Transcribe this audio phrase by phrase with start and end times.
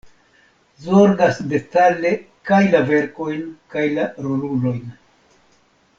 [0.85, 2.13] Zorgas detale
[2.51, 4.85] kaj la verkojn kaj la rolulojn.